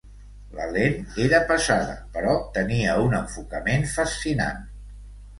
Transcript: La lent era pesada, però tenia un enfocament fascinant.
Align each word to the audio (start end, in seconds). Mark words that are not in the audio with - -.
La 0.59 0.63
lent 0.75 0.95
era 1.25 1.41
pesada, 1.51 1.91
però 2.15 2.33
tenia 2.55 2.95
un 3.09 3.13
enfocament 3.19 3.85
fascinant. 3.93 4.65